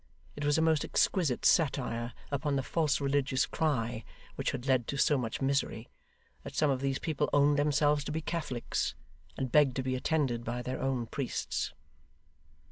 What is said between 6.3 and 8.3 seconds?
that some of these people owned themselves to be